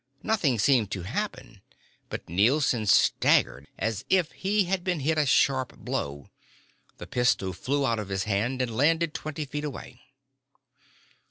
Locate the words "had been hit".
4.63-5.19